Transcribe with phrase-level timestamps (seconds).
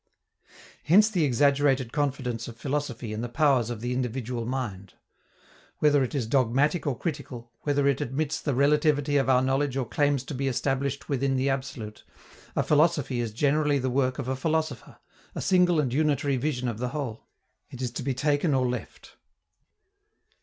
[0.85, 4.95] Hence the exaggerated confidence of philosophy in the powers of the individual mind.
[5.77, 9.87] Whether it is dogmatic or critical, whether it admits the relativity of our knowledge or
[9.87, 12.03] claims to be established within the absolute,
[12.55, 14.97] a philosophy is generally the work of a philosopher,
[15.35, 17.27] a single and unitary vision of the whole.
[17.69, 19.17] It is to be taken or left.